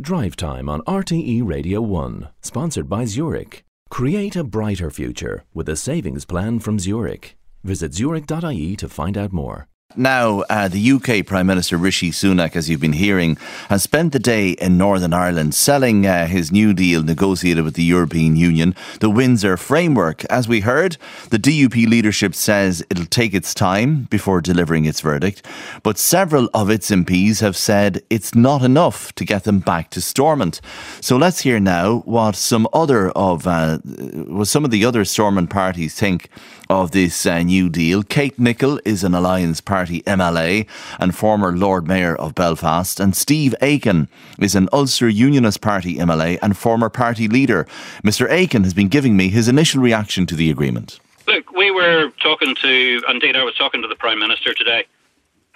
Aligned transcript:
Drive 0.00 0.34
Time 0.34 0.68
on 0.68 0.80
RTE 0.82 1.46
Radio 1.46 1.82
1, 1.82 2.28
sponsored 2.40 2.88
by 2.88 3.04
Zurich. 3.04 3.64
Create 3.90 4.34
a 4.34 4.44
brighter 4.44 4.90
future 4.90 5.44
with 5.52 5.68
a 5.68 5.76
savings 5.76 6.24
plan 6.24 6.58
from 6.58 6.78
Zurich. 6.78 7.36
Visit 7.64 7.92
zurich.ie 7.92 8.76
to 8.76 8.88
find 8.88 9.18
out 9.18 9.32
more. 9.32 9.68
Now, 9.96 10.42
uh, 10.42 10.68
the 10.68 10.92
UK 10.92 11.26
Prime 11.26 11.48
Minister 11.48 11.76
Rishi 11.76 12.12
Sunak, 12.12 12.54
as 12.54 12.70
you've 12.70 12.80
been 12.80 12.92
hearing, 12.92 13.36
has 13.68 13.82
spent 13.82 14.12
the 14.12 14.20
day 14.20 14.50
in 14.50 14.78
Northern 14.78 15.12
Ireland 15.12 15.52
selling 15.52 16.06
uh, 16.06 16.28
his 16.28 16.52
new 16.52 16.72
deal 16.72 17.02
negotiated 17.02 17.64
with 17.64 17.74
the 17.74 17.82
European 17.82 18.36
Union, 18.36 18.76
the 19.00 19.10
Windsor 19.10 19.56
Framework. 19.56 20.24
As 20.26 20.46
we 20.46 20.60
heard, 20.60 20.96
the 21.30 21.40
DUP 21.40 21.88
leadership 21.88 22.36
says 22.36 22.84
it'll 22.88 23.04
take 23.04 23.34
its 23.34 23.52
time 23.52 24.04
before 24.10 24.40
delivering 24.40 24.84
its 24.84 25.00
verdict, 25.00 25.44
but 25.82 25.98
several 25.98 26.48
of 26.54 26.70
its 26.70 26.88
MPs 26.88 27.40
have 27.40 27.56
said 27.56 28.00
it's 28.10 28.32
not 28.32 28.62
enough 28.62 29.12
to 29.16 29.24
get 29.24 29.42
them 29.42 29.58
back 29.58 29.90
to 29.90 30.00
Stormont. 30.00 30.60
So 31.00 31.16
let's 31.16 31.40
hear 31.40 31.58
now 31.58 32.02
what 32.04 32.36
some 32.36 32.68
other 32.72 33.10
of 33.10 33.44
uh, 33.48 33.78
what 33.78 34.46
some 34.46 34.64
of 34.64 34.70
the 34.70 34.84
other 34.84 35.04
Stormont 35.04 35.50
parties 35.50 35.96
think 35.96 36.28
of 36.70 36.92
this 36.92 37.26
uh, 37.26 37.42
new 37.42 37.68
deal. 37.68 38.04
Kate 38.04 38.38
Nicholl 38.38 38.78
is 38.84 39.02
an 39.02 39.12
Alliance 39.12 39.60
Party 39.60 40.02
MLA 40.02 40.68
and 41.00 41.14
former 41.14 41.54
Lord 41.54 41.88
Mayor 41.88 42.14
of 42.14 42.36
Belfast, 42.36 43.00
and 43.00 43.16
Steve 43.16 43.56
Aiken 43.60 44.08
is 44.38 44.54
an 44.54 44.68
Ulster 44.72 45.08
Unionist 45.08 45.60
Party 45.60 45.96
MLA 45.96 46.38
and 46.40 46.56
former 46.56 46.88
party 46.88 47.26
leader. 47.26 47.66
Mr. 48.04 48.30
Aiken 48.30 48.62
has 48.62 48.72
been 48.72 48.86
giving 48.86 49.16
me 49.16 49.30
his 49.30 49.48
initial 49.48 49.82
reaction 49.82 50.26
to 50.26 50.36
the 50.36 50.48
agreement. 50.48 51.00
Look, 51.26 51.50
we 51.50 51.72
were 51.72 52.12
talking 52.22 52.54
to, 52.62 53.02
indeed, 53.08 53.34
I 53.34 53.42
was 53.42 53.56
talking 53.56 53.82
to 53.82 53.88
the 53.88 53.96
Prime 53.96 54.20
Minister 54.20 54.54
today, 54.54 54.84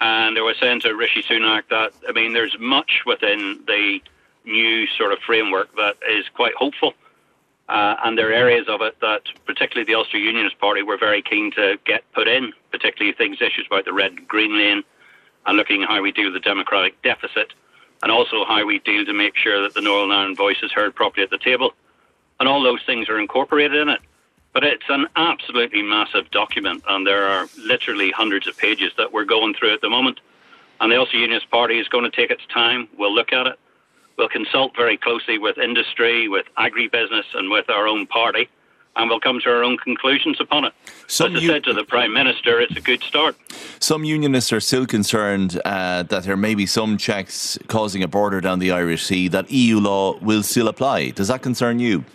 and 0.01 0.35
they 0.35 0.41
were 0.41 0.55
saying 0.59 0.81
to 0.81 0.93
Rishi 0.95 1.23
Sunak 1.23 1.63
that, 1.69 1.93
I 2.09 2.11
mean, 2.11 2.33
there's 2.33 2.57
much 2.59 3.03
within 3.05 3.63
the 3.65 4.01
new 4.43 4.85
sort 4.87 5.13
of 5.13 5.19
framework 5.19 5.73
that 5.77 5.95
is 6.11 6.25
quite 6.33 6.55
hopeful. 6.55 6.93
Uh, 7.67 7.95
and 8.03 8.17
there 8.17 8.29
are 8.29 8.33
areas 8.33 8.67
of 8.67 8.81
it 8.81 8.99
that, 9.01 9.23
particularly 9.45 9.85
the 9.85 9.95
Ulster 9.95 10.17
Unionist 10.17 10.59
Party, 10.59 10.83
were 10.83 10.97
very 10.97 11.21
keen 11.21 11.51
to 11.51 11.79
get 11.85 12.03
put 12.13 12.27
in, 12.27 12.53
particularly 12.71 13.15
things, 13.15 13.41
issues 13.41 13.65
about 13.65 13.85
the 13.85 13.93
red 13.93 14.27
green 14.27 14.57
lane 14.57 14.83
and 15.45 15.57
looking 15.57 15.83
at 15.83 15.89
how 15.89 16.01
we 16.01 16.11
deal 16.11 16.25
with 16.25 16.33
the 16.33 16.39
democratic 16.39 17.01
deficit 17.01 17.53
and 18.03 18.11
also 18.11 18.45
how 18.45 18.65
we 18.65 18.79
deal 18.79 19.05
to 19.05 19.13
make 19.13 19.35
sure 19.35 19.61
that 19.63 19.73
the 19.73 19.81
Northern 19.81 20.11
Ireland 20.11 20.37
voice 20.37 20.57
is 20.61 20.71
heard 20.71 20.93
properly 20.93 21.23
at 21.23 21.29
the 21.29 21.37
table. 21.37 21.73
And 22.39 22.49
all 22.49 22.61
those 22.61 22.83
things 22.85 23.09
are 23.09 23.19
incorporated 23.19 23.77
in 23.81 23.89
it. 23.89 24.01
But 24.53 24.63
it's 24.63 24.83
an 24.89 25.07
absolutely 25.15 25.81
massive 25.81 26.31
document, 26.31 26.83
and 26.87 27.05
there 27.05 27.25
are 27.25 27.47
literally 27.57 28.11
hundreds 28.11 28.47
of 28.47 28.57
pages 28.57 28.93
that 28.97 29.11
we're 29.11 29.25
going 29.25 29.53
through 29.53 29.73
at 29.73 29.81
the 29.81 29.89
moment. 29.89 30.19
And 30.79 30.91
the 30.91 30.97
Ulster 30.97 31.17
Unionist 31.17 31.49
Party 31.49 31.79
is 31.79 31.87
going 31.87 32.09
to 32.09 32.15
take 32.15 32.31
its 32.31 32.45
time. 32.53 32.87
We'll 32.97 33.13
look 33.13 33.33
at 33.33 33.47
it. 33.47 33.59
We'll 34.17 34.29
consult 34.29 34.75
very 34.75 34.97
closely 34.97 35.37
with 35.37 35.57
industry, 35.57 36.27
with 36.27 36.45
agribusiness, 36.57 37.25
and 37.33 37.49
with 37.49 37.69
our 37.69 37.87
own 37.87 38.07
party, 38.07 38.47
and 38.95 39.09
we'll 39.09 39.19
come 39.19 39.39
to 39.41 39.49
our 39.49 39.63
own 39.63 39.77
conclusions 39.77 40.37
upon 40.39 40.65
it. 40.65 40.73
Some 41.07 41.35
As 41.35 41.43
I 41.43 41.47
said 41.47 41.63
to 41.65 41.73
the 41.73 41.83
Prime 41.83 42.13
Minister, 42.13 42.61
it's 42.61 42.77
a 42.77 42.81
good 42.81 43.03
start. 43.03 43.35
Some 43.79 44.05
unionists 44.05 44.53
are 44.53 44.61
still 44.61 44.85
concerned 44.85 45.59
uh, 45.65 46.03
that 46.03 46.23
there 46.23 46.37
may 46.37 46.55
be 46.55 46.65
some 46.65 46.97
checks 46.97 47.57
causing 47.67 48.03
a 48.03 48.07
border 48.07 48.39
down 48.39 48.59
the 48.59 48.71
Irish 48.71 49.03
Sea 49.03 49.27
that 49.29 49.51
EU 49.51 49.79
law 49.79 50.17
will 50.19 50.43
still 50.43 50.69
apply. 50.69 51.09
Does 51.09 51.27
that 51.27 51.41
concern 51.41 51.79
you? 51.79 52.05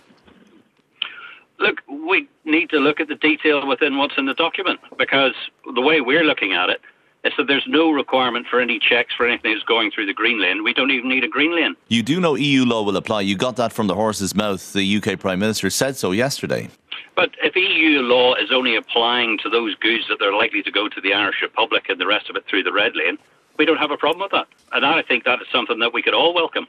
Look, 1.58 1.82
we 1.86 2.26
need 2.44 2.70
to 2.70 2.78
look 2.78 3.00
at 3.00 3.08
the 3.08 3.16
detail 3.16 3.66
within 3.66 3.98
what's 3.98 4.14
in 4.16 4.24
the 4.24 4.34
document 4.34 4.80
because 4.96 5.34
the 5.74 5.82
way 5.82 6.00
we're 6.00 6.24
looking 6.24 6.54
at 6.54 6.70
it, 6.70 6.80
that 7.22 7.46
there's 7.46 7.66
no 7.66 7.90
requirement 7.90 8.46
for 8.48 8.60
any 8.60 8.78
checks 8.78 9.14
for 9.14 9.26
anything 9.26 9.52
that's 9.52 9.64
going 9.64 9.90
through 9.90 10.06
the 10.06 10.14
green 10.14 10.40
lane. 10.40 10.64
We 10.64 10.72
don't 10.72 10.90
even 10.90 11.08
need 11.08 11.24
a 11.24 11.28
green 11.28 11.54
lane. 11.54 11.74
You 11.88 12.02
do 12.02 12.20
know 12.20 12.34
EU 12.34 12.64
law 12.64 12.82
will 12.82 12.96
apply. 12.96 13.22
You 13.22 13.36
got 13.36 13.56
that 13.56 13.72
from 13.72 13.86
the 13.86 13.94
horse's 13.94 14.34
mouth. 14.34 14.72
The 14.72 14.96
UK 14.96 15.18
Prime 15.18 15.38
Minister 15.38 15.70
said 15.70 15.96
so 15.96 16.12
yesterday. 16.12 16.70
But 17.16 17.30
if 17.42 17.54
EU 17.56 18.00
law 18.00 18.34
is 18.34 18.50
only 18.52 18.76
applying 18.76 19.38
to 19.42 19.50
those 19.50 19.74
goods 19.76 20.04
that 20.08 20.18
they're 20.18 20.34
likely 20.34 20.62
to 20.62 20.70
go 20.70 20.88
to 20.88 21.00
the 21.00 21.12
Irish 21.12 21.42
Republic 21.42 21.86
and 21.88 22.00
the 22.00 22.06
rest 22.06 22.30
of 22.30 22.36
it 22.36 22.44
through 22.48 22.62
the 22.62 22.72
red 22.72 22.92
lane, 22.96 23.18
we 23.58 23.66
don't 23.66 23.76
have 23.76 23.90
a 23.90 23.96
problem 23.96 24.22
with 24.22 24.32
that. 24.32 24.46
And 24.72 24.86
I 24.86 25.02
think 25.02 25.24
that 25.24 25.40
is 25.42 25.46
something 25.52 25.78
that 25.80 25.92
we 25.92 26.02
could 26.02 26.14
all 26.14 26.34
welcome. 26.34 26.66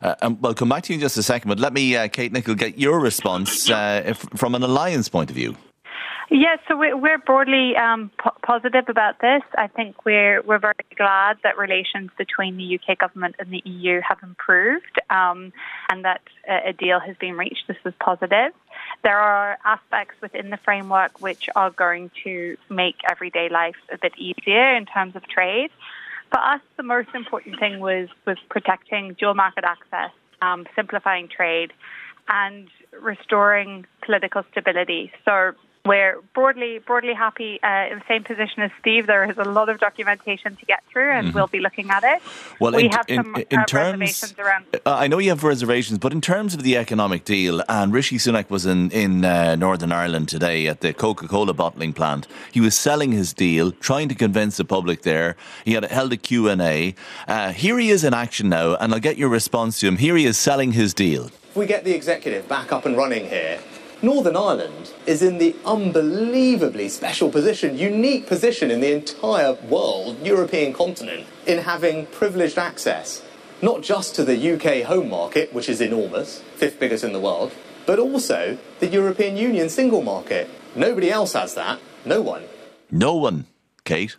Uh, 0.00 0.14
and 0.22 0.40
we'll 0.40 0.54
come 0.54 0.68
back 0.68 0.84
to 0.84 0.92
you 0.92 0.96
in 0.96 1.00
just 1.00 1.16
a 1.18 1.22
second, 1.22 1.48
but 1.48 1.60
let 1.60 1.72
me, 1.72 1.94
uh, 1.96 2.08
Kate 2.08 2.32
Nicholl, 2.32 2.56
get 2.56 2.78
your 2.78 3.00
response 3.00 3.70
uh, 3.70 4.02
if, 4.06 4.18
from 4.36 4.54
an 4.54 4.62
alliance 4.62 5.08
point 5.08 5.30
of 5.30 5.36
view. 5.36 5.56
Yes, 6.34 6.60
so 6.66 6.78
we're 6.78 7.18
broadly 7.18 7.76
um, 7.76 8.10
positive 8.42 8.86
about 8.88 9.20
this. 9.20 9.42
I 9.58 9.66
think 9.66 10.06
we're 10.06 10.40
we're 10.40 10.58
very 10.58 10.72
glad 10.96 11.36
that 11.42 11.58
relations 11.58 12.10
between 12.16 12.56
the 12.56 12.80
UK 12.80 12.98
government 12.98 13.36
and 13.38 13.50
the 13.50 13.60
EU 13.66 14.00
have 14.00 14.16
improved, 14.22 14.98
um, 15.10 15.52
and 15.90 16.06
that 16.06 16.22
a 16.48 16.72
deal 16.72 17.00
has 17.00 17.18
been 17.18 17.36
reached. 17.36 17.64
This 17.68 17.76
is 17.84 17.92
positive. 18.00 18.54
There 19.02 19.18
are 19.18 19.58
aspects 19.62 20.14
within 20.22 20.48
the 20.48 20.56
framework 20.56 21.20
which 21.20 21.50
are 21.54 21.70
going 21.70 22.10
to 22.24 22.56
make 22.70 22.96
everyday 23.10 23.50
life 23.50 23.76
a 23.92 23.98
bit 23.98 24.14
easier 24.16 24.74
in 24.74 24.86
terms 24.86 25.14
of 25.14 25.28
trade. 25.28 25.70
For 26.30 26.40
us, 26.40 26.62
the 26.78 26.82
most 26.82 27.10
important 27.14 27.60
thing 27.60 27.78
was 27.78 28.08
was 28.26 28.38
protecting 28.48 29.16
dual 29.20 29.34
market 29.34 29.64
access, 29.64 30.12
um, 30.40 30.66
simplifying 30.74 31.28
trade, 31.28 31.74
and 32.26 32.68
restoring 33.02 33.84
political 34.00 34.44
stability. 34.50 35.12
So 35.26 35.52
we're 35.84 36.20
broadly 36.32 36.78
broadly 36.78 37.12
happy 37.12 37.60
uh, 37.62 37.86
in 37.90 37.98
the 37.98 38.04
same 38.06 38.22
position 38.22 38.62
as 38.62 38.70
Steve. 38.78 39.06
There 39.06 39.28
is 39.28 39.36
a 39.36 39.44
lot 39.44 39.68
of 39.68 39.80
documentation 39.80 40.54
to 40.56 40.66
get 40.66 40.82
through, 40.90 41.10
and 41.10 41.28
mm-hmm. 41.28 41.36
we'll 41.36 41.48
be 41.48 41.58
looking 41.58 41.90
at 41.90 42.04
it. 42.04 42.22
Well, 42.60 42.72
we 42.72 42.84
in, 42.84 42.92
have 42.92 43.06
some 43.08 43.34
in, 43.34 43.44
in 43.50 43.58
uh, 43.58 43.64
terms, 43.64 44.00
reservations 44.00 44.38
around. 44.38 44.64
Uh, 44.74 44.78
I 44.86 45.08
know 45.08 45.18
you 45.18 45.30
have 45.30 45.42
reservations, 45.42 45.98
but 45.98 46.12
in 46.12 46.20
terms 46.20 46.54
of 46.54 46.62
the 46.62 46.76
economic 46.76 47.24
deal, 47.24 47.62
and 47.68 47.92
Rishi 47.92 48.18
Sunak 48.18 48.48
was 48.48 48.64
in 48.64 48.90
in 48.90 49.24
uh, 49.24 49.56
Northern 49.56 49.90
Ireland 49.90 50.28
today 50.28 50.68
at 50.68 50.80
the 50.82 50.92
Coca 50.92 51.26
Cola 51.26 51.52
bottling 51.52 51.92
plant. 51.92 52.28
He 52.52 52.60
was 52.60 52.76
selling 52.76 53.10
his 53.10 53.32
deal, 53.32 53.72
trying 53.72 54.08
to 54.08 54.14
convince 54.14 54.58
the 54.58 54.64
public 54.64 55.02
there. 55.02 55.36
He 55.64 55.72
had 55.72 55.84
held 55.86 56.12
a 56.12 56.16
Q 56.16 56.48
and 56.48 56.62
A. 56.62 56.94
Uh, 57.26 57.52
here 57.52 57.78
he 57.78 57.90
is 57.90 58.04
in 58.04 58.14
action 58.14 58.48
now, 58.48 58.76
and 58.76 58.94
I'll 58.94 59.00
get 59.00 59.16
your 59.16 59.30
response 59.30 59.80
to 59.80 59.88
him. 59.88 59.96
Here 59.96 60.16
he 60.16 60.26
is 60.26 60.38
selling 60.38 60.72
his 60.72 60.94
deal. 60.94 61.26
If 61.26 61.56
we 61.56 61.66
get 61.66 61.84
the 61.84 61.92
executive 61.92 62.48
back 62.48 62.72
up 62.72 62.86
and 62.86 62.96
running 62.96 63.28
here 63.28 63.58
Northern 64.04 64.36
Ireland 64.36 64.92
is 65.06 65.22
in 65.22 65.38
the 65.38 65.54
unbelievably 65.64 66.88
special 66.88 67.30
position, 67.30 67.78
unique 67.78 68.26
position 68.26 68.72
in 68.72 68.80
the 68.80 68.92
entire 68.92 69.52
world, 69.52 70.18
European 70.26 70.72
continent, 70.72 71.24
in 71.46 71.58
having 71.58 72.06
privileged 72.06 72.58
access, 72.58 73.22
not 73.62 73.82
just 73.82 74.16
to 74.16 74.24
the 74.24 74.54
UK 74.54 74.84
home 74.84 75.08
market, 75.08 75.54
which 75.54 75.68
is 75.68 75.80
enormous, 75.80 76.42
fifth 76.56 76.80
biggest 76.80 77.04
in 77.04 77.12
the 77.12 77.20
world, 77.20 77.52
but 77.86 78.00
also 78.00 78.58
the 78.80 78.88
European 78.88 79.36
Union 79.36 79.68
single 79.68 80.02
market. 80.02 80.50
Nobody 80.74 81.08
else 81.08 81.34
has 81.34 81.54
that. 81.54 81.78
No 82.04 82.20
one. 82.20 82.42
No 82.90 83.14
one, 83.14 83.46
Kate 83.84 84.16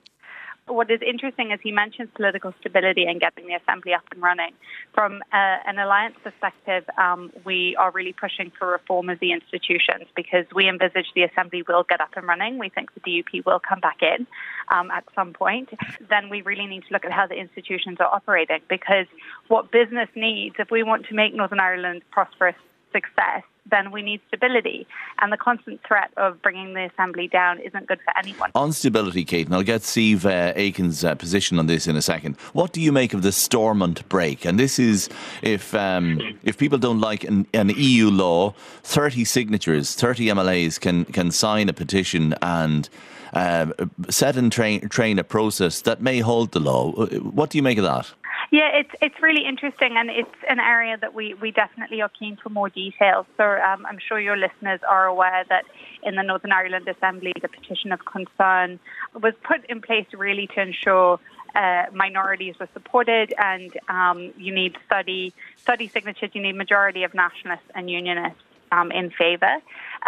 what 0.68 0.90
is 0.90 1.02
interesting 1.06 1.52
is 1.52 1.60
he 1.62 1.72
mentions 1.72 2.10
political 2.16 2.54
stability 2.60 3.06
and 3.06 3.20
getting 3.20 3.48
the 3.48 3.56
assembly 3.56 3.94
up 3.94 4.04
and 4.12 4.22
running. 4.22 4.54
From 4.94 5.22
uh, 5.34 5.58
an 5.66 5.78
alliance 5.78 6.16
perspective, 6.24 6.86
um, 6.98 7.32
we 7.46 7.76
are 7.78 7.92
really 7.92 8.14
pushing 8.14 8.52
for 8.58 8.72
reform 8.72 9.10
of 9.10 9.20
the 9.20 9.34
institutions 9.34 10.06
because 10.16 10.46
we 10.56 10.70
envisage 10.70 11.08
the 11.16 11.24
assembly 11.24 11.64
will 11.68 11.84
get 11.84 12.00
up 12.02 12.12
and 12.16 12.28
running. 12.28 12.58
We 12.58 12.70
think 12.70 12.94
the 12.94 13.02
DUP 13.02 13.46
will 13.46 13.60
come 13.60 13.80
back 13.80 14.02
in 14.02 14.26
um, 14.70 14.90
at 14.92 15.04
some 15.16 15.34
point. 15.34 15.70
Then 16.10 16.30
we 16.30 16.42
really 16.42 16.66
need 16.66 16.84
to 16.88 16.94
look 16.94 17.06
at 17.06 17.12
how 17.12 17.28
the 17.28 17.36
institutions 17.36 17.98
are 18.00 18.14
operating 18.14 18.62
because 18.70 19.08
what 19.48 19.72
business 19.72 20.10
needs, 20.16 20.56
if 20.60 20.72
we 20.72 20.84
want 20.84 21.08
to 21.08 21.14
make 21.14 21.34
Northern 21.34 21.60
Ireland 21.60 22.04
prosperous 22.12 22.56
success, 22.94 23.44
then 23.70 23.92
we 23.92 24.02
need 24.02 24.22
stability. 24.28 24.86
And 25.20 25.32
the 25.32 25.38
constant 25.38 25.82
threat 25.88 26.12
of 26.18 26.42
bringing 26.42 26.74
the 26.74 26.90
assembly 26.92 27.28
down 27.28 27.60
isn't 27.60 27.88
good 27.88 28.00
for 28.04 28.18
anyone. 28.18 28.52
On 28.56 28.72
stability, 28.72 29.24
Kate, 29.24 29.48
and 29.48 29.56
I'll 29.56 29.64
get 29.64 29.84
Steve 29.84 30.26
uh, 30.26 30.54
Aiken's 30.56 31.04
uh, 31.04 31.16
position 31.16 31.60
on 31.60 31.68
this 31.68 31.88
in 31.88 31.96
a 31.96 32.02
second. 32.02 32.38
What 32.54 32.74
do 32.74 32.82
you 32.82 32.92
make 32.92 33.14
of 33.14 33.22
the 33.22 33.32
Stormont 33.32 34.08
brake? 34.10 34.46
And 34.46 34.60
this 34.60 34.80
is 34.80 35.10
if 35.42 35.74
um, 35.74 36.20
if 36.44 36.58
people 36.58 36.78
don't 36.78 37.00
like 37.00 37.24
an, 37.24 37.48
an, 37.54 37.72
EU 37.76 38.10
law, 38.10 38.54
30 38.84 39.26
signatures, 39.26 39.96
30 39.96 40.28
MLAs 40.28 40.80
can, 40.80 41.06
can 41.06 41.32
sign 41.32 41.70
a 41.70 41.74
petition 41.74 42.36
and 42.42 42.90
uh, 43.34 43.68
set 44.10 44.36
and 44.38 44.52
train, 44.52 44.88
train 44.90 45.18
a 45.18 45.24
process 45.24 45.82
that 45.82 46.02
may 46.02 46.20
hold 46.20 46.52
the 46.52 46.60
law. 46.60 46.92
What 46.92 47.50
do 47.50 47.58
you 47.58 47.64
make 47.64 47.78
of 47.78 47.84
that? 47.84 48.12
Yeah, 48.54 48.70
it's 48.72 48.92
it's 49.02 49.20
really 49.20 49.48
interesting, 49.48 49.98
and 49.98 50.12
it's 50.12 50.38
an 50.48 50.60
area 50.60 50.96
that 51.02 51.16
we, 51.16 51.34
we 51.34 51.50
definitely 51.50 52.04
are 52.04 52.10
keen 52.20 52.38
for 52.38 52.50
more 52.50 52.70
details. 52.70 53.26
So 53.36 53.44
um, 53.44 53.84
I'm 53.88 53.98
sure 53.98 54.20
your 54.20 54.38
listeners 54.38 54.80
are 54.88 55.08
aware 55.08 55.44
that 55.50 55.64
in 56.04 56.14
the 56.14 56.22
Northern 56.22 56.52
Ireland 56.52 56.88
Assembly, 56.88 57.34
the 57.42 57.48
petition 57.48 57.92
of 57.92 58.06
concern 58.06 58.80
was 59.20 59.34
put 59.42 59.66
in 59.72 59.82
place 59.82 60.06
really 60.14 60.46
to 60.54 60.62
ensure 60.62 61.20
uh, 61.56 61.86
minorities 61.94 62.54
were 62.60 62.70
supported, 62.74 63.34
and 63.40 63.76
um, 63.90 64.32
you 64.38 64.54
need 64.54 64.78
study 64.86 65.34
study 65.58 65.88
signatures. 65.88 66.30
You 66.34 66.44
need 66.44 66.56
majority 66.56 67.02
of 67.02 67.16
nationalists 67.16 67.72
and 67.74 67.90
unionists 67.90 68.44
um, 68.74 68.92
in 68.92 69.12
favour. 69.12 69.58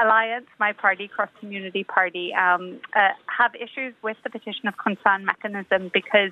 Alliance, 0.02 0.48
my 0.60 0.74
party, 0.74 1.08
Cross 1.08 1.30
Community 1.40 1.84
Party, 1.84 2.34
um, 2.34 2.80
uh, 2.96 3.10
have 3.28 3.56
issues 3.56 3.94
with 4.02 4.18
the 4.24 4.30
petition 4.30 4.68
of 4.68 4.78
concern 4.78 5.26
mechanism 5.26 5.92
because 5.94 6.32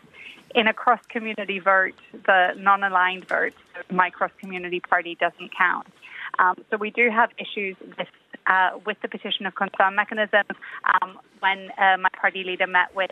in 0.55 0.67
a 0.67 0.73
cross 0.73 0.99
community 1.09 1.59
vote, 1.59 1.95
the 2.25 2.53
non 2.57 2.83
aligned 2.83 3.27
vote, 3.27 3.53
my 3.91 4.09
cross 4.09 4.31
community 4.39 4.79
party 4.79 5.15
doesn't 5.19 5.51
count. 5.55 5.87
Um, 6.39 6.55
so 6.69 6.77
we 6.77 6.89
do 6.89 7.09
have 7.09 7.29
issues 7.37 7.75
with 7.97 8.07
uh, 8.47 8.71
with 8.85 8.97
the 9.01 9.07
petition 9.07 9.45
of 9.45 9.55
concern 9.55 9.95
mechanism. 9.95 10.43
Um, 11.01 11.19
when 11.39 11.69
uh, 11.77 11.97
my 11.97 12.09
party 12.19 12.43
leader 12.43 12.67
met 12.67 12.95
with 12.95 13.11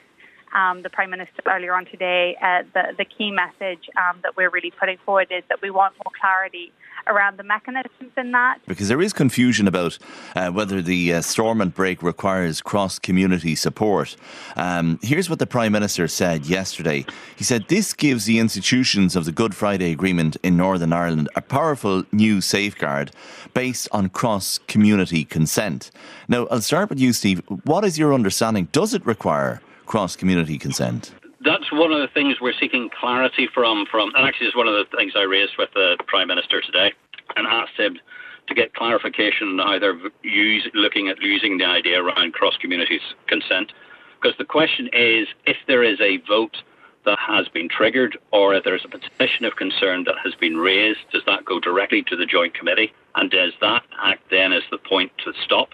um, 0.53 0.81
the 0.81 0.89
Prime 0.89 1.09
Minister 1.09 1.42
earlier 1.45 1.74
on 1.74 1.86
today, 1.86 2.38
uh, 2.42 2.63
the, 2.74 2.94
the 2.98 3.06
key 3.06 3.31
message 3.31 3.89
um, 3.98 4.19
that 4.24 4.36
we're 4.36 4.50
really 4.50 4.71
putting 4.71 4.98
forward 5.06 5.27
is 5.31 5.44
that 5.50 5.62
we 5.62 5.69
want 5.69 5.95
more 5.98 6.12
clarity 6.19 6.71
around 7.07 7.38
the 7.38 7.44
mechanisms 7.44 8.12
in 8.18 8.31
that. 8.31 8.59
Because 8.68 8.88
there 8.88 9.01
is 9.01 9.13
confusion 9.13 9.68
about 9.68 9.98
uh, 10.36 10.51
whether 10.51 10.81
the 10.81 11.13
uh, 11.13 11.21
Stormont 11.21 11.74
brake 11.74 12.03
requires 12.03 12.62
cross 12.62 13.00
community 13.00 13.56
support. 13.56 14.15
Um, 14.56 15.00
here's 15.01 15.30
what 15.30 15.39
the 15.39 15.48
Prime 15.48 15.71
Minister 15.71 16.07
said 16.07 16.45
yesterday. 16.45 17.06
He 17.36 17.44
said, 17.44 17.65
This 17.68 17.94
gives 17.94 18.25
the 18.25 18.39
institutions 18.39 19.15
of 19.15 19.25
the 19.25 19.31
Good 19.31 19.56
Friday 19.56 19.92
Agreement 19.92 20.38
in 20.44 20.57
Northern 20.57 20.94
Ireland 20.94 21.30
a 21.36 21.42
powerful 21.42 22.03
new 22.12 22.42
safeguard 22.42 23.12
based 23.53 23.88
on 23.92 24.09
cross 24.09 24.59
community 24.68 25.24
consent. 25.25 25.92
Now, 26.27 26.48
I'll 26.51 26.62
start 26.62 26.89
with 26.89 27.00
you, 27.00 27.13
Steve. 27.13 27.42
What 27.63 27.83
is 27.83 27.98
your 27.98 28.13
understanding? 28.13 28.68
Does 28.71 28.94
it 28.94 29.06
require 29.06 29.62
cross 29.92 30.16
community 30.16 30.58
consent? 30.58 31.14
That's 31.44 31.70
one 31.70 31.92
of 31.92 32.00
the 32.00 32.08
things 32.08 32.38
we're 32.40 32.58
seeking 32.58 32.90
clarity 32.98 33.50
from. 33.54 33.86
From 33.92 34.16
and 34.16 34.26
actually, 34.26 34.48
it's 34.48 34.56
one 34.56 34.70
of 34.70 34.74
the 34.74 34.86
things 34.96 35.12
I 35.18 35.24
raised 35.24 35.54
with 35.58 35.70
the 35.74 35.98
Prime 36.08 36.30
Minister 36.30 36.62
today, 36.62 36.94
and 37.36 37.46
asked 37.46 37.78
him 37.78 38.00
to 38.48 38.54
get 38.56 38.74
clarification 38.74 39.60
on 39.60 39.68
either 39.74 40.00
use, 40.24 40.66
looking 40.74 41.10
at 41.10 41.22
using 41.22 41.58
the 41.58 41.66
idea 41.66 42.02
around 42.02 42.32
cross 42.32 42.56
community 42.56 43.02
consent, 43.28 43.74
because 44.22 44.38
the 44.38 44.46
question 44.46 44.90
is 44.94 45.28
if 45.46 45.58
there 45.68 45.84
is 45.84 46.00
a 46.00 46.20
vote 46.26 46.56
that 47.04 47.20
has 47.20 47.50
been 47.50 47.68
triggered, 47.68 48.18
or 48.32 48.54
if 48.54 48.64
there's 48.64 48.86
a 48.86 48.88
petition 48.88 49.44
of 49.44 49.58
concern 49.58 50.06
that 50.06 50.16
has 50.24 50.34
been 50.36 50.56
raised, 50.56 51.00
does 51.12 51.24
that 51.26 51.44
go 51.44 51.60
directly 51.60 52.02
to 52.04 52.16
the 52.16 52.26
Joint 52.26 52.54
Committee, 52.54 52.94
and 53.16 53.30
does 53.30 53.52
that 53.60 53.84
act 54.02 54.24
then 54.30 54.54
as 54.54 54.64
the 54.72 54.78
point 54.78 55.12
to 55.26 55.34
stop, 55.44 55.70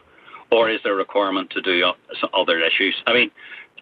or 0.49 0.71
is 0.71 0.79
there 0.83 0.93
a 0.93 0.95
requirement 0.95 1.51
to 1.51 1.61
do 1.61 1.91
other 2.33 2.59
issues? 2.59 2.95
I 3.05 3.13
mean 3.13 3.29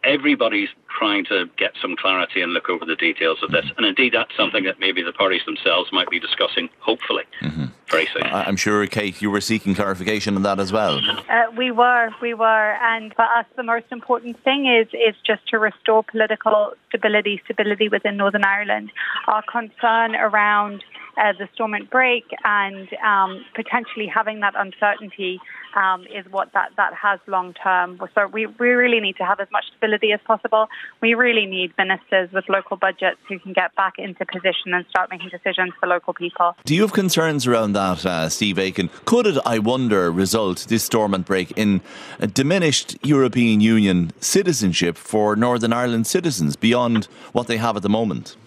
everybody's 0.03 0.69
trying 0.97 1.25
to 1.25 1.45
get 1.57 1.73
some 1.81 1.95
clarity 1.95 2.41
and 2.41 2.53
look 2.53 2.69
over 2.69 2.85
the 2.85 2.95
details 2.95 3.39
of 3.43 3.51
this. 3.51 3.65
And 3.77 3.85
indeed, 3.85 4.13
that's 4.13 4.35
something 4.37 4.63
that 4.63 4.79
maybe 4.79 5.01
the 5.01 5.11
parties 5.11 5.41
themselves 5.45 5.91
might 5.91 6.09
be 6.09 6.19
discussing, 6.19 6.69
hopefully, 6.79 7.23
mm-hmm. 7.41 7.65
very 7.89 8.07
soon. 8.13 8.23
I'm 8.23 8.55
sure, 8.55 8.85
Kate, 8.87 9.21
you 9.21 9.29
were 9.29 9.41
seeking 9.41 9.75
clarification 9.75 10.35
on 10.35 10.43
that 10.43 10.59
as 10.59 10.71
well. 10.71 10.99
Uh, 11.29 11.51
we 11.57 11.71
were, 11.71 12.11
we 12.21 12.33
were. 12.33 12.77
And 12.81 13.13
for 13.13 13.23
us, 13.23 13.45
the 13.55 13.63
most 13.63 13.87
important 13.91 14.41
thing 14.43 14.67
is, 14.67 14.87
is 14.93 15.15
just 15.25 15.47
to 15.49 15.59
restore 15.59 16.03
political 16.03 16.73
stability, 16.89 17.41
stability 17.45 17.89
within 17.89 18.17
Northern 18.17 18.45
Ireland. 18.45 18.91
Our 19.27 19.43
concern 19.51 20.15
around 20.15 20.83
uh, 21.17 21.33
the 21.37 21.47
Stormont 21.53 21.89
brake 21.89 22.29
and 22.43 22.87
um, 23.03 23.45
potentially 23.55 24.07
having 24.07 24.41
that 24.41 24.53
uncertainty 24.57 25.39
um, 25.75 26.03
is 26.03 26.25
what 26.31 26.53
that, 26.53 26.71
that 26.77 26.93
has 26.93 27.19
long 27.27 27.53
term. 27.53 27.99
So 28.15 28.27
we, 28.27 28.45
we 28.45 28.69
really 28.69 28.99
need 28.99 29.17
to 29.17 29.25
have 29.25 29.39
as 29.39 29.47
much 29.51 29.65
stability 29.69 30.11
as 30.11 30.19
possible. 30.25 30.67
We 31.01 31.13
really 31.13 31.45
need 31.45 31.73
ministers 31.77 32.31
with 32.31 32.45
local 32.49 32.77
budgets 32.77 33.19
who 33.27 33.39
can 33.39 33.53
get 33.53 33.75
back 33.75 33.93
into 33.97 34.25
position 34.25 34.73
and 34.73 34.85
start 34.89 35.09
making 35.09 35.29
decisions 35.29 35.73
for 35.79 35.87
local 35.87 36.13
people. 36.13 36.55
Do 36.65 36.75
you 36.75 36.81
have 36.81 36.93
concerns 36.93 37.45
around 37.45 37.73
that, 37.73 38.05
uh, 38.05 38.29
Steve 38.29 38.57
Aiken? 38.57 38.89
Could 39.05 39.27
it, 39.27 39.37
I 39.45 39.59
wonder, 39.59 40.11
result, 40.11 40.65
this 40.69 40.83
Stormont 40.83 41.25
break, 41.25 41.51
in 41.57 41.81
a 42.19 42.27
diminished 42.27 42.97
European 43.03 43.59
Union 43.59 44.11
citizenship 44.19 44.97
for 44.97 45.35
Northern 45.35 45.73
Ireland 45.73 46.07
citizens 46.07 46.55
beyond 46.55 47.05
what 47.33 47.47
they 47.47 47.57
have 47.57 47.75
at 47.75 47.83
the 47.83 47.89
moment? 47.89 48.37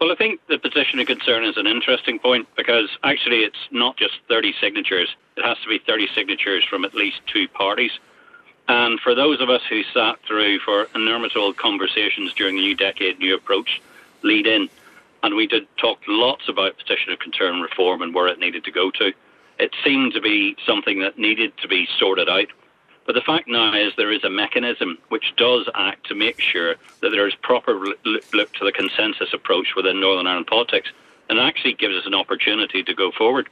Well, 0.00 0.10
I 0.10 0.14
think 0.14 0.40
the 0.48 0.58
petition 0.58 0.98
of 0.98 1.06
concern 1.06 1.44
is 1.44 1.58
an 1.58 1.66
interesting 1.66 2.18
point 2.18 2.48
because 2.56 2.88
actually 3.04 3.40
it's 3.40 3.58
not 3.70 3.98
just 3.98 4.14
30 4.28 4.54
signatures. 4.58 5.14
It 5.36 5.44
has 5.44 5.58
to 5.62 5.68
be 5.68 5.78
30 5.78 6.08
signatures 6.14 6.64
from 6.64 6.86
at 6.86 6.94
least 6.94 7.20
two 7.26 7.46
parties. 7.48 7.90
And 8.66 8.98
for 9.00 9.14
those 9.14 9.42
of 9.42 9.50
us 9.50 9.60
who 9.68 9.82
sat 9.92 10.18
through 10.26 10.60
for 10.60 10.86
enormous 10.94 11.32
old 11.36 11.58
conversations 11.58 12.32
during 12.32 12.56
the 12.56 12.62
New 12.62 12.74
Decade, 12.74 13.18
New 13.18 13.34
Approach 13.34 13.82
lead 14.22 14.46
in, 14.46 14.70
and 15.22 15.34
we 15.34 15.46
did 15.46 15.66
talk 15.76 15.98
lots 16.08 16.48
about 16.48 16.78
petition 16.78 17.12
of 17.12 17.18
concern 17.18 17.60
reform 17.60 18.00
and 18.00 18.14
where 18.14 18.28
it 18.28 18.38
needed 18.38 18.64
to 18.64 18.70
go 18.70 18.90
to, 18.92 19.12
it 19.58 19.74
seemed 19.84 20.14
to 20.14 20.20
be 20.22 20.56
something 20.64 21.00
that 21.00 21.18
needed 21.18 21.52
to 21.58 21.68
be 21.68 21.86
sorted 21.98 22.30
out 22.30 22.46
but 23.06 23.14
the 23.14 23.20
fact 23.20 23.48
now 23.48 23.74
is 23.74 23.92
there 23.96 24.12
is 24.12 24.24
a 24.24 24.30
mechanism 24.30 24.98
which 25.08 25.34
does 25.36 25.68
act 25.74 26.06
to 26.08 26.14
make 26.14 26.40
sure 26.40 26.76
that 27.00 27.10
there 27.10 27.26
is 27.26 27.34
proper 27.42 27.72
look 28.04 28.52
to 28.54 28.64
the 28.64 28.72
consensus 28.72 29.32
approach 29.32 29.74
within 29.74 30.00
Northern 30.00 30.26
Ireland 30.26 30.46
politics 30.46 30.90
and 31.28 31.38
actually 31.38 31.74
gives 31.74 31.94
us 31.94 32.06
an 32.06 32.14
opportunity 32.14 32.82
to 32.82 32.94
go 32.94 33.10
forward. 33.12 33.48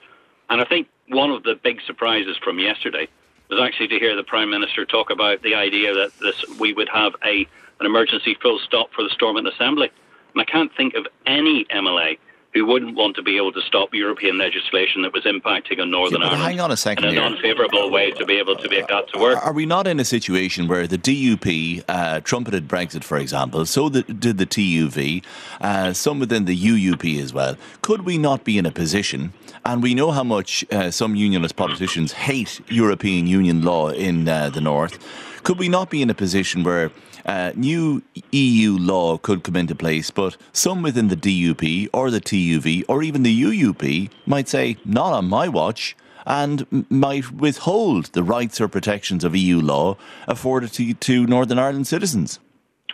And 0.51 0.61
I 0.61 0.65
think 0.65 0.89
one 1.09 1.31
of 1.31 1.43
the 1.43 1.55
big 1.55 1.81
surprises 1.87 2.37
from 2.37 2.59
yesterday 2.59 3.09
was 3.49 3.61
actually 3.61 3.89
to 3.89 3.99
hear 3.99 4.15
the 4.15 4.23
Prime 4.23 4.51
Minister 4.51 4.85
talk 4.85 5.11
about 5.11 5.43
the 5.43 5.55
idea 5.55 5.95
that 5.95 6.13
this 6.21 6.45
we 6.59 6.73
would 6.73 6.89
have 6.89 7.15
a 7.25 7.47
an 7.81 7.87
emergency 7.87 8.37
full 8.43 8.59
stop 8.59 8.93
for 8.93 9.03
the 9.03 9.11
Stormont 9.11 9.47
Assembly. 9.47 9.91
And 10.35 10.43
I 10.43 10.45
can't 10.45 10.75
think 10.77 10.95
of 10.95 11.07
any 11.27 11.65
MLA 11.67 12.19
who 12.59 12.67
wouldn't 12.67 12.97
want 12.97 13.17
to 13.17 13.23
be 13.23 13.37
able 13.37 13.53
to 13.53 13.61
stop 13.63 13.95
European 13.95 14.37
legislation 14.39 15.03
that 15.03 15.13
was 15.13 15.25
impacting 15.25 15.81
on 15.81 15.91
Northern 15.91 16.21
yeah, 16.21 16.29
Ireland. 16.29 16.43
Hang 16.43 16.61
on 16.61 16.71
a 16.71 16.77
second 16.77 17.05
in 17.07 17.17
an 17.17 17.33
unfavourable 17.33 17.91
way 17.91 18.11
to 18.13 18.25
be 18.25 18.39
able 18.39 18.57
to 18.57 18.69
make 18.69 18.89
that 18.89 19.09
to 19.13 19.19
work. 19.19 19.45
Are 19.45 19.53
we 19.53 19.65
not 19.65 19.87
in 19.87 20.01
a 20.01 20.05
situation 20.05 20.69
where 20.69 20.87
the 20.87 20.99
DUP 20.99 21.85
uh, 21.89 22.21
trumpeted 22.21 22.69
Brexit, 22.69 23.05
for 23.05 23.17
example, 23.19 23.65
so 23.67 23.89
the, 23.89 24.03
did 24.03 24.39
the 24.39 24.47
TUV, 24.47 25.23
uh, 25.61 25.93
some 25.93 26.19
within 26.19 26.45
the 26.45 26.57
UUP 26.57 27.23
as 27.23 27.33
well? 27.33 27.57
Could 27.83 28.03
we 28.03 28.19
not 28.19 28.45
be 28.45 28.59
in 28.59 28.67
a 28.67 28.73
position, 28.73 29.33
and 29.65 29.83
we 29.83 29.95
know 29.95 30.11
how 30.11 30.25
much 30.25 30.65
uh, 30.71 30.91
some 30.91 31.15
unionist 31.15 31.57
politicians 31.57 32.13
hate 32.13 32.61
European 32.69 33.27
Union 33.27 33.63
law 33.63 33.91
in 33.91 34.29
uh, 34.29 34.51
the 34.51 34.61
North, 34.61 34.99
could 35.45 35.59
we 35.59 35.69
not 35.69 35.91
be 35.91 36.03
in 36.03 36.11
a 36.11 36.15
position 36.15 36.63
where 36.63 36.91
uh, 37.29 37.53
new 37.55 38.03
EU 38.33 38.79
law 38.79 39.19
could 39.19 39.43
come 39.45 39.55
into 39.55 39.75
place, 39.75 40.11
but 40.11 40.37
some 40.53 40.83
within 40.83 41.09
the 41.09 41.17
DUP 41.17 41.89
or 41.93 42.11
the 42.11 42.23
TUV 42.23 42.85
or 42.89 43.03
even 43.03 43.23
the 43.23 43.43
UUP 43.43 44.11
might 44.25 44.49
say, 44.49 44.79
not 44.87 45.13
on 45.13 45.29
my 45.29 45.47
watch, 45.47 45.95
and 46.27 46.87
might 46.91 47.31
withhold 47.31 48.07
the 48.07 48.23
rights 48.23 48.61
or 48.63 48.69
protections 48.69 49.25
of 49.25 49.37
EU 49.37 49.61
law 49.61 49.97
afforded 50.27 50.73
to, 50.73 50.95
to 50.95 51.27
Northern 51.27 51.59
Ireland 51.59 51.87
citizens. 51.87 52.39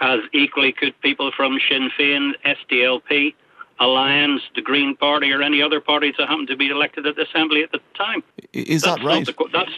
As 0.00 0.18
equally 0.32 0.72
could 0.72 1.00
people 1.00 1.30
from 1.36 1.58
Sinn 1.68 1.88
Féin, 1.96 2.32
SDLP, 2.44 3.34
Alliance, 3.78 4.42
the 4.56 4.62
Green 4.62 4.96
Party, 4.96 5.30
or 5.30 5.42
any 5.42 5.62
other 5.62 5.80
parties 5.80 6.14
that 6.18 6.28
happen 6.28 6.46
to 6.48 6.56
be 6.56 6.70
elected 6.70 7.06
at 7.06 7.14
the 7.14 7.22
Assembly 7.22 7.62
at 7.62 7.70
the 7.70 7.80
time. 7.94 8.24
Is 8.52 8.82
that's 8.82 8.96
that 8.96 9.04
right? 9.04 9.26
The, 9.26 9.34
that's, 9.52 9.70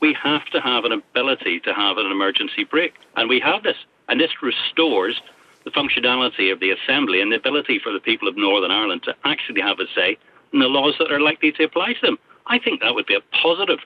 we 0.00 0.16
have 0.22 0.44
to 0.46 0.60
have 0.60 0.84
an 0.84 0.92
ability 0.92 1.60
to 1.60 1.74
have 1.74 1.98
an 1.98 2.06
emergency 2.10 2.64
brake. 2.64 2.94
And 3.16 3.28
we 3.28 3.40
have 3.40 3.62
this. 3.62 3.76
And 4.08 4.20
this 4.20 4.30
restores 4.42 5.20
the 5.64 5.70
functionality 5.70 6.52
of 6.52 6.60
the 6.60 6.70
Assembly 6.70 7.20
and 7.20 7.30
the 7.30 7.36
ability 7.36 7.78
for 7.78 7.92
the 7.92 8.00
people 8.00 8.26
of 8.28 8.36
Northern 8.36 8.70
Ireland 8.70 9.02
to 9.04 9.14
actually 9.24 9.60
have 9.60 9.78
a 9.78 9.86
say 9.94 10.16
in 10.52 10.60
the 10.60 10.66
laws 10.66 10.94
that 10.98 11.12
are 11.12 11.20
likely 11.20 11.52
to 11.52 11.64
apply 11.64 11.92
to 11.94 12.00
them. 12.00 12.18
I 12.46 12.58
think 12.58 12.80
that 12.80 12.94
would 12.94 13.06
be 13.06 13.14
a 13.14 13.20
positive 13.42 13.78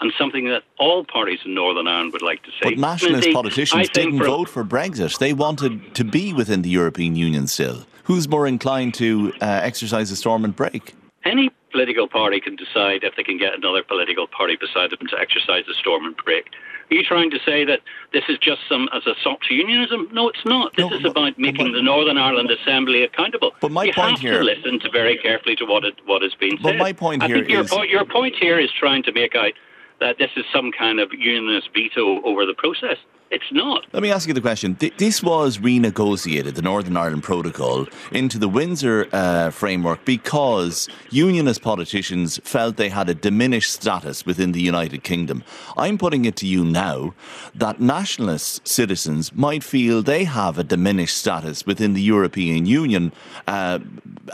and 0.00 0.12
something 0.18 0.46
that 0.46 0.64
all 0.78 1.04
parties 1.04 1.38
in 1.44 1.54
Northern 1.54 1.86
Ireland 1.86 2.12
would 2.12 2.22
like 2.22 2.42
to 2.42 2.50
see. 2.50 2.74
But 2.74 2.78
nationalist 2.78 3.26
Indeed, 3.26 3.34
politicians 3.34 3.88
didn't 3.90 4.18
for 4.18 4.24
vote 4.24 4.48
for 4.48 4.64
Brexit. 4.64 5.18
They 5.18 5.32
wanted 5.32 5.94
to 5.94 6.04
be 6.04 6.32
within 6.32 6.62
the 6.62 6.70
European 6.70 7.16
Union 7.16 7.46
still. 7.46 7.86
Who's 8.04 8.28
more 8.28 8.46
inclined 8.46 8.94
to 8.94 9.32
uh, 9.40 9.44
exercise 9.62 10.10
a 10.10 10.16
Stormont 10.16 10.56
brake? 10.56 10.94
Any 11.24 11.50
political 11.70 12.08
party 12.08 12.40
can 12.40 12.56
decide 12.56 13.04
if 13.04 13.16
they 13.16 13.22
can 13.22 13.38
get 13.38 13.54
another 13.54 13.82
political 13.82 14.26
party 14.26 14.56
beside 14.56 14.90
them 14.90 15.06
to 15.08 15.18
exercise 15.18 15.64
the 15.66 15.74
Stormont 15.74 16.16
brake. 16.24 16.48
Are 16.90 16.94
you 16.94 17.02
trying 17.02 17.30
to 17.30 17.38
say 17.46 17.64
that 17.64 17.80
this 18.12 18.24
is 18.28 18.38
just 18.38 18.60
some 18.68 18.88
as 18.92 19.06
a 19.06 19.14
sort 19.22 19.40
to 19.48 19.54
unionism? 19.54 20.08
No, 20.12 20.28
it's 20.28 20.44
not. 20.44 20.76
This 20.76 20.90
no, 20.90 20.96
is 20.96 21.04
about 21.04 21.38
making 21.38 21.72
my, 21.72 21.78
the 21.78 21.82
Northern 21.82 22.18
Ireland 22.18 22.50
Assembly 22.50 23.02
accountable. 23.02 23.52
But 23.60 23.72
my 23.72 23.84
you 23.84 23.92
point 23.94 24.10
have 24.10 24.20
here, 24.20 24.38
to 24.38 24.44
listen 24.44 24.78
to 24.80 24.90
very 24.90 25.16
carefully 25.16 25.56
to 25.56 25.64
what 25.64 25.84
it, 25.84 25.94
what 26.04 26.22
is 26.22 26.34
being 26.34 26.58
said. 26.58 26.62
But 26.62 26.76
my 26.76 26.92
point 26.92 27.22
I 27.22 27.28
here 27.28 27.36
think 27.38 27.48
your, 27.48 27.62
is, 27.62 27.70
po- 27.70 27.82
your 27.82 28.04
point 28.04 28.34
here 28.38 28.58
is 28.58 28.70
trying 28.78 29.02
to 29.04 29.12
make 29.12 29.34
out 29.34 29.52
that 30.00 30.18
this 30.18 30.30
is 30.36 30.44
some 30.52 30.72
kind 30.72 31.00
of 31.00 31.12
unionist 31.12 31.70
veto 31.72 32.20
over 32.24 32.44
the 32.44 32.54
process. 32.54 32.98
It's 33.32 33.50
not. 33.50 33.86
Let 33.94 34.02
me 34.02 34.10
ask 34.10 34.28
you 34.28 34.34
the 34.34 34.42
question. 34.42 34.76
This 34.98 35.22
was 35.22 35.56
renegotiated, 35.56 36.54
the 36.54 36.60
Northern 36.60 36.98
Ireland 36.98 37.22
Protocol, 37.22 37.86
into 38.10 38.38
the 38.38 38.46
Windsor 38.46 39.08
uh, 39.10 39.48
framework 39.48 40.04
because 40.04 40.86
unionist 41.08 41.62
politicians 41.62 42.38
felt 42.44 42.76
they 42.76 42.90
had 42.90 43.08
a 43.08 43.14
diminished 43.14 43.72
status 43.72 44.26
within 44.26 44.52
the 44.52 44.60
United 44.60 45.02
Kingdom. 45.02 45.42
I'm 45.78 45.96
putting 45.96 46.26
it 46.26 46.36
to 46.36 46.46
you 46.46 46.62
now 46.62 47.14
that 47.54 47.80
nationalist 47.80 48.68
citizens 48.68 49.32
might 49.34 49.64
feel 49.64 50.02
they 50.02 50.24
have 50.24 50.58
a 50.58 50.64
diminished 50.64 51.16
status 51.16 51.64
within 51.64 51.94
the 51.94 52.02
European 52.02 52.66
Union, 52.66 53.12
uh, 53.46 53.78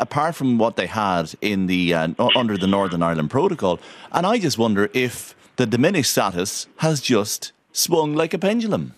apart 0.01 0.35
from 0.35 0.59
what 0.59 0.75
they 0.75 0.87
had 0.87 1.33
in 1.41 1.67
the 1.67 1.95
uh, 1.95 2.09
under 2.35 2.59
the 2.59 2.67
Northern 2.67 3.05
Ireland 3.05 3.31
Protocol. 3.31 3.79
And 4.11 4.27
I 4.27 4.39
just 4.39 4.59
wonder 4.59 4.91
if 4.93 5.37
the 5.55 5.67
diminished 5.67 6.11
status 6.11 6.67
has 6.79 7.01
just 7.01 7.53
swung 7.79 8.15
like 8.15 8.35
a 8.35 8.39
pendulum. 8.39 8.95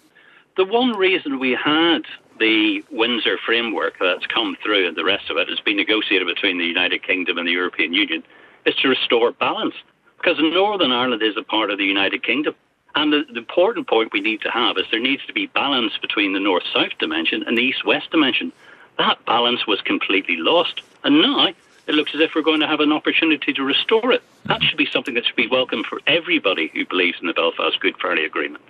The 0.56 0.64
one 0.64 0.96
reason 0.96 1.38
we 1.38 1.52
had 1.52 2.02
the 2.38 2.82
Windsor 2.90 3.38
framework 3.44 3.94
that's 4.00 4.26
come 4.26 4.56
through 4.62 4.88
and 4.88 4.96
the 4.96 5.04
rest 5.04 5.30
of 5.30 5.36
it 5.36 5.48
has 5.48 5.60
been 5.60 5.76
negotiated 5.76 6.26
between 6.26 6.58
the 6.58 6.64
United 6.64 7.02
Kingdom 7.02 7.38
and 7.38 7.46
the 7.46 7.52
European 7.52 7.92
Union 7.92 8.22
is 8.64 8.74
to 8.76 8.88
restore 8.88 9.32
balance. 9.32 9.74
Because 10.16 10.38
Northern 10.40 10.90
Ireland 10.90 11.22
is 11.22 11.36
a 11.36 11.42
part 11.42 11.70
of 11.70 11.78
the 11.78 11.84
United 11.84 12.22
Kingdom. 12.22 12.54
And 12.94 13.12
the, 13.12 13.24
the 13.30 13.38
important 13.38 13.88
point 13.88 14.12
we 14.12 14.20
need 14.20 14.40
to 14.40 14.50
have 14.50 14.76
is 14.78 14.84
there 14.90 15.00
needs 15.00 15.24
to 15.26 15.32
be 15.32 15.46
balance 15.46 15.92
between 16.00 16.32
the 16.32 16.40
north 16.40 16.64
south 16.72 16.98
dimension 16.98 17.44
and 17.46 17.56
the 17.56 17.62
east 17.62 17.84
west 17.84 18.10
dimension. 18.10 18.52
That 18.98 19.24
balance 19.26 19.66
was 19.66 19.80
completely 19.82 20.36
lost. 20.36 20.82
And 21.04 21.22
now 21.22 21.52
it 21.90 21.94
looks 21.94 22.14
as 22.14 22.20
if 22.20 22.36
we're 22.36 22.42
going 22.42 22.60
to 22.60 22.68
have 22.68 22.78
an 22.78 22.92
opportunity 22.92 23.52
to 23.52 23.64
restore 23.64 24.12
it. 24.12 24.22
That 24.44 24.62
should 24.62 24.78
be 24.78 24.86
something 24.86 25.14
that 25.14 25.26
should 25.26 25.34
be 25.34 25.48
welcome 25.48 25.82
for 25.82 25.98
everybody 26.06 26.70
who 26.72 26.86
believes 26.86 27.18
in 27.20 27.26
the 27.26 27.32
Belfast 27.32 27.80
Good 27.80 27.96
Friday 27.96 28.24
Agreement. 28.24 28.62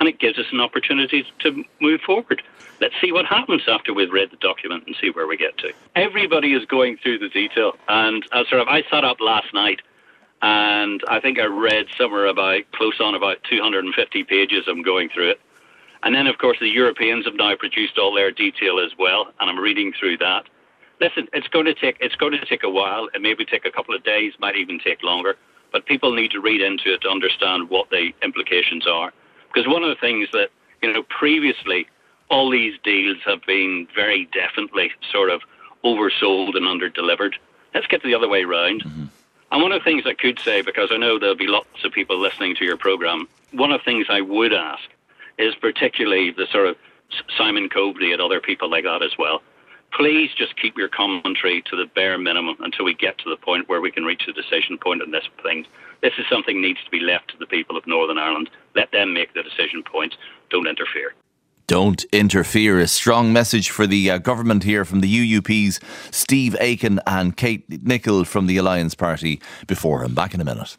And 0.00 0.08
it 0.08 0.18
gives 0.18 0.40
us 0.40 0.46
an 0.50 0.60
opportunity 0.60 1.24
to 1.38 1.62
move 1.80 2.00
forward. 2.00 2.42
Let's 2.80 2.94
see 3.00 3.12
what 3.12 3.26
happens 3.26 3.62
after 3.68 3.94
we've 3.94 4.10
read 4.10 4.32
the 4.32 4.38
document 4.38 4.88
and 4.88 4.96
see 5.00 5.10
where 5.10 5.28
we 5.28 5.36
get 5.36 5.56
to. 5.58 5.72
Everybody 5.94 6.52
is 6.52 6.64
going 6.64 6.96
through 6.96 7.20
the 7.20 7.28
detail. 7.28 7.76
And 7.86 8.26
uh, 8.32 8.42
sort 8.48 8.60
of, 8.60 8.66
I 8.66 8.82
sat 8.90 9.04
up 9.04 9.20
last 9.20 9.54
night 9.54 9.80
and 10.42 11.00
I 11.06 11.20
think 11.20 11.38
I 11.38 11.44
read 11.44 11.86
somewhere 11.96 12.26
about 12.26 12.62
close 12.72 12.98
on 12.98 13.14
about 13.14 13.38
250 13.48 14.24
pages. 14.24 14.64
I'm 14.66 14.82
going 14.82 15.10
through 15.10 15.30
it. 15.30 15.40
And 16.02 16.12
then, 16.12 16.26
of 16.26 16.38
course, 16.38 16.58
the 16.58 16.68
Europeans 16.68 17.24
have 17.26 17.36
now 17.36 17.54
produced 17.54 17.98
all 17.98 18.12
their 18.12 18.32
detail 18.32 18.80
as 18.80 18.90
well, 18.98 19.32
and 19.40 19.48
I'm 19.48 19.58
reading 19.58 19.94
through 19.98 20.18
that 20.18 20.44
listen, 21.00 21.28
it's 21.32 21.48
going 21.48 21.66
to 21.66 21.74
take 21.74 21.96
it's 22.00 22.14
going 22.16 22.32
to 22.32 22.44
take 22.44 22.62
a 22.62 22.70
while. 22.70 23.08
It 23.14 23.22
maybe 23.22 23.44
take 23.44 23.64
a 23.64 23.70
couple 23.70 23.94
of 23.94 24.04
days, 24.04 24.34
might 24.38 24.56
even 24.56 24.78
take 24.78 25.02
longer. 25.02 25.36
But 25.72 25.86
people 25.86 26.14
need 26.14 26.30
to 26.32 26.40
read 26.40 26.60
into 26.60 26.94
it 26.94 27.02
to 27.02 27.08
understand 27.08 27.68
what 27.68 27.90
the 27.90 28.12
implications 28.22 28.86
are. 28.86 29.12
Because 29.52 29.68
one 29.68 29.82
of 29.82 29.88
the 29.88 30.00
things 30.00 30.28
that 30.32 30.50
you 30.82 30.92
know 30.92 31.02
previously, 31.04 31.86
all 32.30 32.50
these 32.50 32.78
deals 32.82 33.18
have 33.24 33.42
been 33.46 33.88
very 33.94 34.28
definitely 34.32 34.92
sort 35.10 35.30
of 35.30 35.42
oversold 35.84 36.56
and 36.56 36.66
underdelivered. 36.66 37.34
Let's 37.74 37.86
get 37.86 38.02
the 38.02 38.14
other 38.14 38.28
way 38.28 38.44
around. 38.44 38.84
Mm-hmm. 38.84 39.04
And 39.52 39.62
one 39.62 39.72
of 39.72 39.80
the 39.80 39.84
things 39.84 40.04
I 40.06 40.14
could 40.14 40.38
say, 40.38 40.62
because 40.62 40.88
I 40.90 40.96
know 40.96 41.18
there'll 41.18 41.36
be 41.36 41.46
lots 41.46 41.84
of 41.84 41.92
people 41.92 42.18
listening 42.18 42.56
to 42.56 42.64
your 42.64 42.76
program, 42.76 43.28
one 43.52 43.70
of 43.70 43.80
the 43.80 43.84
things 43.84 44.06
I 44.08 44.20
would 44.20 44.52
ask 44.52 44.82
is 45.38 45.54
particularly 45.54 46.30
the 46.30 46.46
sort 46.50 46.66
of 46.66 46.76
Simon 47.36 47.68
Coveney 47.68 48.12
and 48.12 48.20
other 48.20 48.40
people 48.40 48.68
like 48.68 48.84
that 48.84 49.02
as 49.02 49.16
well 49.18 49.42
please 49.94 50.30
just 50.36 50.60
keep 50.60 50.76
your 50.76 50.88
commentary 50.88 51.62
to 51.62 51.76
the 51.76 51.86
bare 51.94 52.18
minimum 52.18 52.56
until 52.60 52.84
we 52.84 52.94
get 52.94 53.16
to 53.18 53.30
the 53.30 53.36
point 53.36 53.68
where 53.68 53.80
we 53.80 53.90
can 53.90 54.04
reach 54.04 54.22
a 54.28 54.32
decision 54.32 54.76
point 54.78 55.02
on 55.02 55.10
this 55.10 55.24
thing. 55.42 55.66
This 56.02 56.12
is 56.18 56.26
something 56.30 56.60
needs 56.60 56.82
to 56.84 56.90
be 56.90 57.00
left 57.00 57.30
to 57.30 57.38
the 57.38 57.46
people 57.46 57.76
of 57.76 57.86
Northern 57.86 58.18
Ireland. 58.18 58.50
Let 58.74 58.90
them 58.92 59.14
make 59.14 59.32
the 59.34 59.42
decision 59.42 59.82
point. 59.82 60.14
Don't 60.50 60.66
interfere. 60.66 61.14
Don't 61.66 62.04
interfere. 62.12 62.78
A 62.78 62.86
strong 62.86 63.32
message 63.32 63.70
for 63.70 63.86
the 63.86 64.10
uh, 64.10 64.18
government 64.18 64.64
here 64.64 64.84
from 64.84 65.00
the 65.00 65.40
UUP's 65.40 65.80
Steve 66.10 66.54
Aiken 66.60 67.00
and 67.06 67.36
Kate 67.36 67.68
Nicholl 67.70 68.26
from 68.26 68.46
the 68.46 68.58
Alliance 68.58 68.94
Party 68.94 69.40
before 69.66 70.04
him. 70.04 70.14
Back 70.14 70.34
in 70.34 70.40
a 70.40 70.44
minute. 70.44 70.76